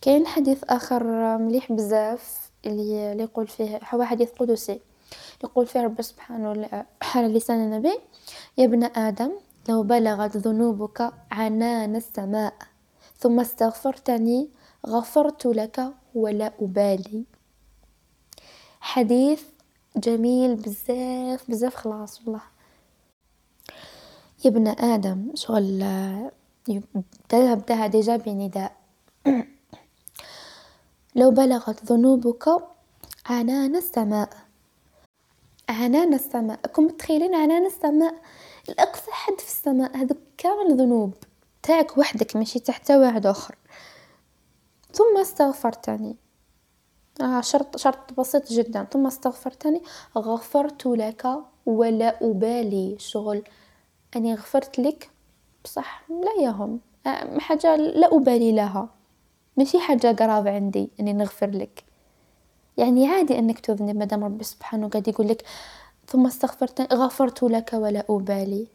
كاين 0.00 0.26
حديث 0.26 0.64
آخر 0.64 1.04
مليح 1.38 1.72
بزاف 1.72 2.50
اللي 2.66 3.22
يقول 3.22 3.46
فيه 3.46 3.80
هو 3.94 4.04
حديث 4.04 4.30
قدسي. 4.38 4.80
يقول 5.44 5.66
فيه 5.66 5.80
رب 5.80 6.02
سبحانه 6.02 6.48
على 7.02 7.28
لسان 7.28 7.60
النبي 7.60 7.98
يا 8.58 8.64
ابن 8.64 8.84
آدم 8.84 9.32
لو 9.68 9.82
بلغت 9.82 10.36
ذنوبك 10.36 11.12
عنان 11.30 11.96
السماء 11.96 12.54
ثم 13.18 13.40
استغفرتني 13.40 14.48
غفرت 14.86 15.46
لك 15.46 15.92
ولا 16.14 16.52
أبالي. 16.60 17.24
حديث 18.80 19.42
جميل 19.96 20.54
بزاف 20.54 21.50
بزاف 21.50 21.74
خلاص 21.74 22.20
والله. 22.20 22.42
يا 24.44 24.50
ابن 24.50 24.68
آدم 24.68 25.30
شغل 25.34 25.84
بدأها 26.68 27.54
بدأها 27.54 27.86
ديجا 27.86 28.16
بنداء. 28.16 28.72
لو 31.16 31.30
بلغت 31.30 31.84
ذنوبك 31.84 32.48
عنان 33.26 33.76
السماء. 33.76 34.28
عنان 35.68 36.14
السماء. 36.14 36.60
كم 36.60 36.84
متخيلين 36.84 37.34
عنان 37.34 37.66
السماء. 37.66 38.14
الأقصى 38.68 39.10
حد 39.10 39.40
في 39.40 39.46
السماء 39.46 39.96
هذوك 39.96 40.18
كامل 40.38 40.76
ذنوب 40.76 41.14
تاعك 41.62 41.98
وحدك 41.98 42.36
ماشي 42.36 42.58
تحت 42.58 42.90
واحد 42.90 43.26
آخر. 43.26 43.54
ثم 44.92 45.18
استغفرتني. 45.20 46.16
آه 47.20 47.40
شرط 47.40 47.76
شرط 47.76 48.12
بسيط 48.20 48.52
جدا. 48.52 48.84
ثم 48.84 49.06
استغفرتني 49.06 49.82
غفرت 50.18 50.86
لك 50.86 51.26
ولا 51.66 52.30
أبالي. 52.30 52.96
شغل 52.98 53.42
أني 54.16 54.34
غفرت 54.34 54.78
لك؟ 54.78 55.10
بصح 55.64 56.02
لا 56.10 56.42
يهم. 56.42 56.80
حاجة 57.38 57.76
لا 57.76 58.16
أبالي 58.16 58.52
لها. 58.52 58.88
ماشي 59.56 59.78
حاجة 59.78 60.16
قراض 60.18 60.48
عندي 60.48 60.90
أني 61.00 61.12
نغفر 61.12 61.50
لك؟ 61.50 61.84
يعني 62.76 63.08
عادي 63.08 63.38
أنك 63.38 63.58
تذنب 63.60 63.96
مادام 63.96 64.24
ربي 64.24 64.44
سبحانه 64.44 64.88
قاعد 64.88 65.08
يقول 65.08 65.28
لك 65.28 65.44
ثم 66.06 66.26
استغفرتني 66.26 66.86
غفرت 66.92 67.42
لك 67.42 67.70
ولا 67.72 68.04
أبالي. 68.10 68.66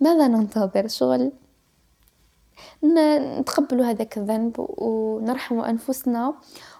ماذا 0.00 0.28
ننتظر؟ 0.28 0.88
شغل. 0.88 1.32
نتقبل 2.84 3.80
هذاك 3.80 4.18
الذنب 4.18 4.66
ونرحم 4.78 5.60
أنفسنا. 5.60 6.34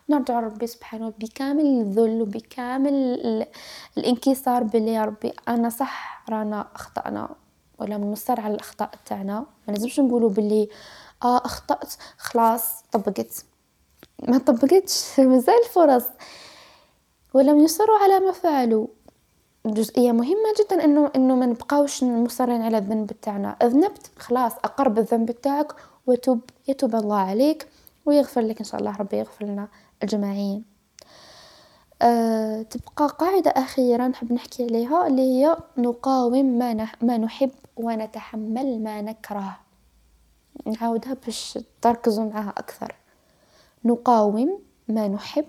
ونرجع 0.08 0.40
ربي 0.40 0.66
سبحانه 0.66 1.12
بكامل 1.18 1.66
الذل 1.66 2.22
وبكامل 2.22 2.94
الانكسار 3.98 4.62
بلي 4.62 4.92
يا 4.92 5.04
ربي 5.04 5.32
أنا 5.48 5.68
صح 5.68 6.24
رانا 6.30 6.66
أخطأنا 6.74 7.28
ولا 7.78 7.98
نصر 7.98 8.40
على 8.40 8.54
الأخطاء 8.54 8.90
تاعنا. 9.06 9.46
ما 9.68 9.72
لازمش 9.72 10.00
نقولوا 10.00 10.30
بلي 10.30 10.68
آه 11.24 11.36
أخطأت 11.44 11.94
خلاص 12.18 12.82
طبقت. 12.92 13.44
ما 14.28 14.38
طبقتش 14.38 15.04
مازال 15.30 15.64
فرص 15.72 16.04
ولم 17.34 17.60
يصروا 17.60 17.98
على 17.98 18.20
ما 18.20 18.32
فعلوا. 18.32 18.86
جزئية 19.66 20.12
مهمة 20.12 20.54
جدا 20.60 20.84
انه 20.84 21.10
إنه 21.16 21.36
ما 21.36 21.46
نبقاوش 21.46 22.02
مصرين 22.02 22.62
على 22.62 22.78
الذنب 22.78 23.12
تاعنا. 23.22 23.56
أذنبت 23.62 24.10
خلاص 24.18 24.52
اقر 24.52 24.88
بالذنب 24.88 25.30
تاعك 25.30 25.72
وتوب 26.06 26.40
يتوب 26.68 26.94
الله 26.94 27.16
عليك 27.16 27.68
ويغفر 28.06 28.40
لك 28.40 28.58
إن 28.58 28.64
شاء 28.64 28.80
الله 28.80 28.96
ربي 28.96 29.16
يغفر 29.16 29.44
لنا. 29.44 29.68
اجمعين 30.02 30.64
أه 32.02 32.62
تبقى 32.62 33.06
قاعدة 33.06 33.50
أخيرة 33.50 34.06
نحب 34.06 34.32
نحكي 34.32 34.64
عليها 34.64 35.06
اللي 35.06 35.22
هي 35.22 35.56
نقاوم 35.78 36.58
ما, 36.58 36.74
نح 36.74 37.02
ما 37.02 37.18
نحب 37.18 37.50
ونتحمل 37.76 38.82
ما 38.82 39.02
نكره. 39.02 39.58
نعاودها 40.66 41.14
باش 41.14 41.58
تركزوا 41.82 42.24
معها 42.24 42.50
أكثر. 42.50 42.94
نقاوم 43.84 44.58
ما 44.88 45.08
نحب 45.08 45.48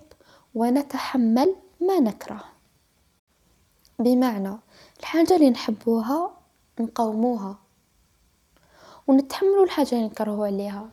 ونتحمل 0.56 1.56
ما 1.82 2.00
نكره، 2.00 2.44
بمعنى 4.00 4.58
الحاجة 5.00 5.36
اللي 5.36 5.50
نحبوها 5.50 6.32
نقاوموها، 6.80 7.58
ونتحملو 9.08 9.64
الحاجة 9.64 9.96
اللي 9.96 10.06
نكرهو 10.06 10.44
عليها، 10.44 10.90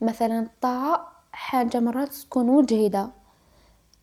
مثلا 0.00 0.40
الطاعة 0.40 1.12
حاجة 1.34 1.80
مرات 1.80 2.14
تكون 2.14 2.46
مجهدة 2.46 3.10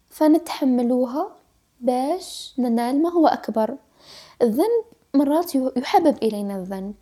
فنتحملوها 0.09 1.31
باش 1.79 2.55
ننال 2.59 3.01
ما 3.01 3.09
هو 3.09 3.27
أكبر، 3.27 3.77
الذنب 4.41 4.83
مرات 5.13 5.55
يحبب 5.55 6.17
إلينا 6.23 6.55
الذنب 6.55 6.93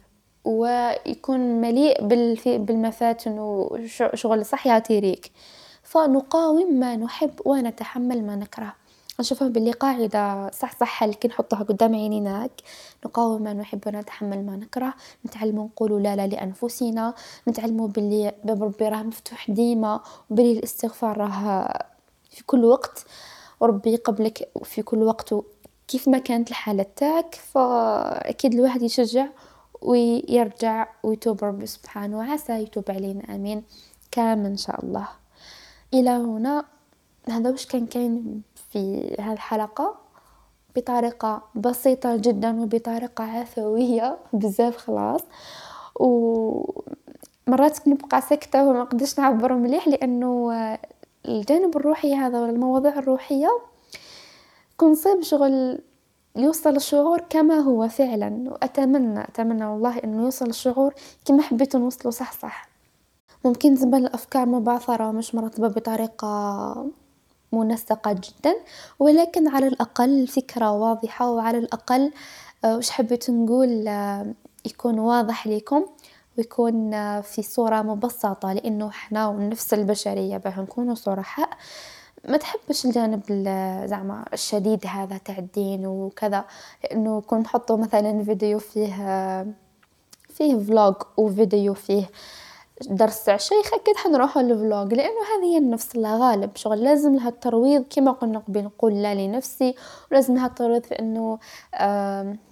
ويكون 0.46 1.40
مليء 1.40 2.08
بالمفاتن 2.58 3.40
وشغل 3.40 4.46
صح 4.46 4.68
يعطي 4.68 5.00
ريق، 5.00 5.22
فنقاوم 5.84 6.74
ما 6.74 6.96
نحب 6.96 7.32
ونتحمل 7.46 8.26
ما 8.26 8.36
نكره، 8.36 8.76
نشوفها 9.20 9.48
بلي 9.48 9.72
قاعدة 9.72 10.52
صح 10.52 10.80
صح 10.80 11.06
كي 11.06 11.28
نحطوها 11.28 11.64
قدام 11.64 11.96
عينينا 11.96 12.50
نقاوم 13.06 13.42
ما 13.42 13.54
نحب 13.54 13.88
ونتحمل 13.88 14.46
ما 14.46 14.56
نكره، 14.56 14.94
نتعلمو 15.26 15.66
نقولو 15.66 15.98
لا 15.98 16.16
لا 16.16 16.28
لأنفسنا، 16.28 17.14
نتعلمو 17.48 17.88
بلي 17.88 18.36
باب 18.44 18.64
ربي 18.64 18.88
راه 18.88 19.04
مفتوح 19.04 19.52
ديما 19.52 20.00
وبلي 20.30 20.52
الإستغفار 20.52 21.18
راه 21.18 21.74
في 22.30 22.44
كل 22.44 22.66
وقت. 22.66 23.06
وربي 23.60 23.94
يقبلك 23.94 24.50
في 24.64 24.82
كل 24.82 25.04
وقت 25.04 25.36
كيف 25.88 26.08
ما 26.08 26.18
كانت 26.18 26.50
الحالة 26.50 26.86
تاعك 26.96 27.36
فأكيد 27.36 28.54
الواحد 28.54 28.82
يشجع 28.82 29.28
ويرجع 29.82 30.88
ويتوب 31.04 31.44
ربي 31.44 31.66
سبحانه 31.66 32.18
وعسى 32.18 32.54
يتوب 32.54 32.84
علينا 32.90 33.36
آمين. 33.36 33.64
كامل 34.12 34.46
إن 34.46 34.58
شاء 34.58 34.86
الله. 34.86 35.08
إلى 35.94 36.10
هنا. 36.10 36.66
هذا 37.30 37.50
واش 37.50 37.66
كان 37.66 37.86
كاين 37.86 38.42
في 38.72 39.16
هذه 39.20 39.34
الحلقة 39.34 39.96
بطريقة 40.76 41.44
بسيطة 41.56 42.16
جدا 42.16 42.62
وبطريقة 42.62 43.24
عفوية 43.24 44.18
بزاف 44.34 44.78
خلاص. 44.78 45.22
ومرات 46.00 47.88
نبقى 47.88 48.22
ساكتة 48.22 48.64
وما 48.64 48.80
نقدرش 48.80 49.20
نعبر 49.20 49.54
مليح 49.54 49.88
لأنه 49.88 50.52
الجانب 51.26 51.78
الروحي 51.78 52.16
هذا 52.16 52.42
والمواضيع 52.42 53.00
الروحية 53.00 53.50
كنصيب 54.78 55.22
شغل 55.22 55.80
يوصل 56.36 56.76
الشعور 56.76 57.22
كما 57.30 57.60
هو 57.60 57.88
فعلا. 57.88 58.44
وأتمنى 58.52 59.22
أتمنى 59.24 59.66
والله 59.66 59.98
إنه 60.04 60.24
يوصل 60.24 60.50
الشعور 60.50 60.94
كما 61.26 61.42
حبيتو 61.42 61.78
نوصلو 61.78 62.12
صح 62.12 62.32
صح 62.32 62.70
ممكن 63.46 63.76
تبان 63.76 64.06
الأفكار 64.06 64.46
مبعثرة 64.46 65.10
ومش 65.10 65.36
مرتبة 65.36 65.68
بطريقة 65.68 66.92
منسقة 67.52 68.14
جدا 68.14 68.56
ولكن 69.00 69.48
على 69.48 69.68
الأقل 69.68 70.28
فكرة 70.28 70.72
واضحة 70.72 71.32
وعلى 71.32 71.58
الأقل 71.58 72.12
وش 72.66 72.90
حبيت 72.90 73.30
نقول 73.30 73.88
يكون 74.66 75.00
واضح 75.00 75.48
ليكم 75.48 75.86
ويكون 76.38 76.92
في 77.22 77.42
صورة 77.42 77.82
مبسطة 77.82 78.54
لأنه 78.54 78.88
إحنا 78.90 79.28
والنفس 79.28 79.74
البشرية 79.74 80.38
باه 80.38 80.60
نكونوا 80.62 80.96
صرحاء 80.96 81.50
ما 82.28 82.38
تحبش 82.38 82.86
الجانب 82.86 83.24
زعما 83.90 84.26
الشديد 84.34 84.86
هذا 84.88 85.18
تاع 85.18 85.38
الدين 85.38 85.86
وكذا 85.88 86.46
لأنه 86.84 87.22
كون 87.22 87.40
نحطو 87.40 87.78
مثلا 87.78 88.24
فيديو 88.24 88.60
فيه 88.60 88.94
فيه 90.30 90.58
vlog 90.58 90.96
وفيديو 91.18 91.74
فيه 91.74 92.10
درس 92.82 93.24
تاع 93.24 93.38
شيخ 93.38 93.74
أكيد 93.74 93.96
حنروحو 93.96 94.40
لل 94.40 94.58
vlog 94.58 94.94
لأنه 94.94 95.22
هذه 95.22 95.46
هي 95.46 95.58
النفس 95.58 95.96
الله 95.96 96.18
غالب 96.18 96.56
شغل. 96.56 96.84
لازم 96.84 97.16
لها 97.16 97.30
الترويض 97.30 97.86
كما 97.90 98.12
قلنا 98.12 98.40
قبل 98.40 98.64
نقول 98.64 98.94
لا 98.94 99.16
لنفسي 99.16 99.76
ولازم 100.12 100.36
لها 100.36 100.48
الترويض 100.48 100.84
في 100.84 101.00
أنه 101.00 101.40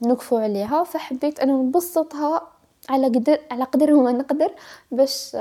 نكفو 0.02 0.38
عليها. 0.38 0.84
فحبيت 0.84 1.40
أنه 1.40 1.64
نبسطها 1.64 2.48
على 2.90 3.08
قدر 3.08 3.40
على 3.52 3.64
قدر 3.64 3.94
ما 3.94 4.12
نقدر 4.12 4.54
باش 4.92 5.38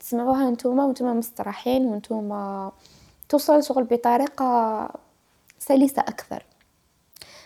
تسمعوها 0.00 0.50
نتوما 0.50 0.84
وانتوما 0.84 1.12
مستريحين 1.12 1.86
وانتوما 1.86 2.72
توصل 3.28 3.64
شغل 3.64 3.84
بطريقة 3.84 4.88
سلسة 5.58 6.02
أكثر. 6.02 6.46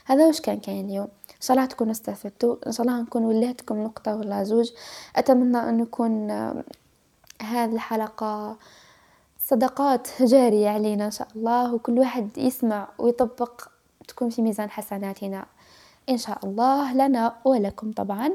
هذا 0.06 0.26
واش 0.26 0.40
كان 0.40 0.60
كاين 0.60 0.88
اليوم؟ 0.88 1.08
ان 1.38 1.42
شاء 1.42 1.56
الله 1.56 1.66
تكونوا 1.68 1.92
استفدتوا 1.92 2.56
إن 2.66 2.72
شاء 2.72 2.86
الله 2.86 3.00
نكون 3.02 3.24
وليتكم 3.24 3.84
نقطة 3.84 4.16
ولا 4.16 4.44
زوج. 4.44 4.70
أتمنى 5.16 5.58
أن 5.58 5.80
يكون 5.80 6.30
هذه 7.42 7.72
الحلقة 7.74 8.56
صدقات 9.38 10.08
جارية 10.22 10.68
علينا 10.68 11.06
إن 11.06 11.10
شاء 11.10 11.28
الله 11.36 11.74
وكل 11.74 11.98
واحد 11.98 12.38
يسمع 12.38 12.88
ويطبق 12.98 13.68
تكون 14.08 14.30
في 14.30 14.42
ميزان 14.42 14.70
حسناتنا 14.70 15.46
إن 16.08 16.18
شاء 16.18 16.38
الله 16.46 16.94
لنا 16.94 17.36
ولكم 17.44 17.92
طبعا. 17.92 18.30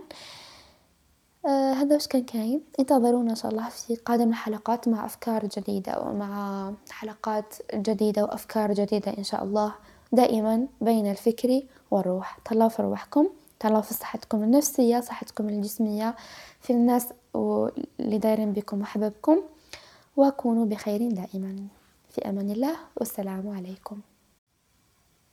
آه 1.45 1.73
هذا 1.73 1.95
وش 1.95 2.07
كان 2.07 2.23
كاين؟ 2.23 2.61
انتظرونا 2.79 3.31
إن 3.31 3.35
شاء 3.35 3.51
الله 3.51 3.69
في 3.69 3.95
قادم 3.95 4.29
الحلقات 4.29 4.87
مع 4.87 5.05
أفكار 5.05 5.45
جديدة 5.57 5.99
ومع 6.01 6.73
حلقات 6.91 7.53
جديدة 7.73 8.23
وأفكار 8.23 8.73
جديدة 8.73 9.17
إن 9.17 9.23
شاء 9.23 9.43
الله 9.43 9.73
دائما 10.11 10.67
بين 10.81 11.11
الفكر 11.11 11.61
والروح 11.93 12.37
تهلاو 12.45 12.69
في 12.69 12.81
روحكم 12.81 13.27
تهلاو 13.59 13.81
في 13.81 13.93
صحتكم 13.93 14.43
النفسية 14.43 14.99
صحتكم 14.99 15.49
الجسمية 15.49 16.15
في 16.61 16.73
الناس 16.73 17.07
اللي 17.99 18.17
دايرين 18.17 18.53
بكم 18.53 18.81
وحببكم 18.81 19.41
وكونوا 20.17 20.65
بخير 20.65 21.11
دائما. 21.11 21.67
في 22.09 22.29
أمان 22.29 22.49
الله 22.49 22.75
والسلام 22.97 23.49
عليكم. 23.49 23.99